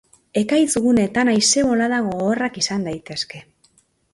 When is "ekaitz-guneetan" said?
0.39-1.29